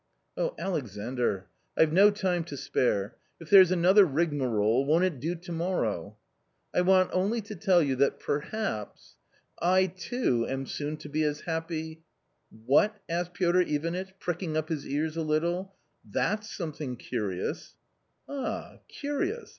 [0.35, 1.45] Oh, Alexandr,
[1.77, 6.17] I've no time to spare; if there's another rigmarole, won't it do to morrow?""
[6.73, 9.17] I want only to tell you that perhaps....
[9.61, 12.01] I too am soon to be as happy
[12.65, 17.75] ""What?" asked Piotr Ivanitch, pricking up his ears a little, "that's something curious."
[18.27, 18.79] "Ah!
[18.87, 19.49] curious?